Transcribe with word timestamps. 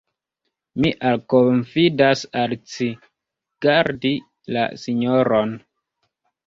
Mi 0.85 0.91
alkonfidas 1.09 2.25
al 2.45 2.57
ci, 2.73 2.89
gardi 3.67 4.17
la 4.57 4.69
sinjoron. 4.87 5.57